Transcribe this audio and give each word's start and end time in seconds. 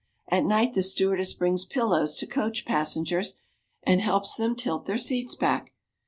At 0.29 0.45
night 0.45 0.73
the 0.73 0.81
stewardess 0.81 1.33
brings 1.35 1.63
pillows 1.63 2.15
to 2.15 2.25
coach 2.25 2.65
passengers 2.65 3.35
and 3.83 4.01
helps 4.01 4.33
them 4.33 4.55
tilt 4.55 4.87
their 4.87 4.97
seats 4.97 5.35
back. 5.35 5.73